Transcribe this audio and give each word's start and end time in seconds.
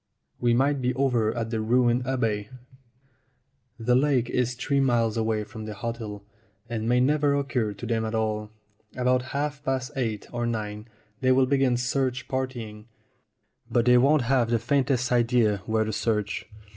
We 0.39 0.55
might 0.55 0.81
be 0.81 0.95
over 0.95 1.31
at 1.37 1.51
the 1.51 1.61
ruined 1.61 2.07
abbey. 2.07 2.49
The 3.77 3.93
lake 3.93 4.31
is 4.31 4.55
three 4.55 4.79
miles 4.79 5.15
away 5.15 5.43
from 5.43 5.65
the 5.65 5.75
hotel, 5.75 6.23
and 6.67 6.89
may 6.89 6.99
never 6.99 7.35
occur 7.35 7.73
to 7.73 7.85
them 7.85 8.03
at 8.05 8.15
all. 8.15 8.49
About 8.95 9.21
half 9.37 9.63
past 9.63 9.91
eight 9.95 10.25
or 10.33 10.47
nine 10.47 10.87
they 11.19 11.31
will 11.31 11.45
begin 11.45 11.77
search 11.77 12.27
partying, 12.27 12.85
but 13.69 13.85
they 13.85 13.99
won't 13.99 14.23
have 14.23 14.49
the 14.49 14.57
faintest 14.57 15.11
idea 15.11 15.57
where 15.67 15.83
to 15.83 15.93
search. 15.93 16.47